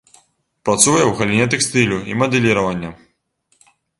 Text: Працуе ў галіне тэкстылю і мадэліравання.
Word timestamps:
Працуе 0.67 1.01
ў 1.01 1.11
галіне 1.19 1.45
тэкстылю 1.53 1.99
і 2.13 2.17
мадэліравання. 2.23 2.91